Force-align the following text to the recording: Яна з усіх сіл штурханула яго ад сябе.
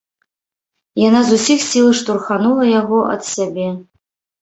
Яна 1.01 1.21
з 1.27 1.37
усіх 1.41 1.59
сіл 1.69 1.87
штурханула 2.01 2.63
яго 2.81 2.99
ад 3.15 3.21
сябе. 3.33 3.73